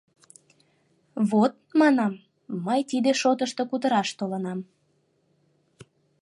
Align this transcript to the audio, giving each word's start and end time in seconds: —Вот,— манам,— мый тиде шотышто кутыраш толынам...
—Вот,— 1.29 1.53
манам,— 1.79 2.13
мый 2.65 2.81
тиде 2.89 3.11
шотышто 3.21 3.63
кутыраш 3.69 4.09
толынам... 4.19 4.59